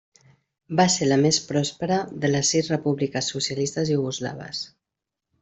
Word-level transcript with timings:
Va 0.79 0.85
ser 0.93 1.09
la 1.09 1.17
més 1.23 1.37
pròspera 1.49 1.99
de 2.23 2.31
les 2.31 2.49
sis 2.55 2.71
repúbliques 2.73 3.31
socialistes 3.35 3.93
iugoslaves. 3.99 4.65